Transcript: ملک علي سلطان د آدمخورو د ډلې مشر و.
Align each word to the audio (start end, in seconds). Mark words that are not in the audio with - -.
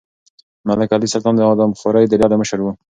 ملک 0.67 0.89
علي 0.95 1.07
سلطان 1.13 1.33
د 1.37 1.41
آدمخورو 1.51 2.09
د 2.11 2.13
ډلې 2.21 2.35
مشر 2.41 2.59
و. 2.61 2.65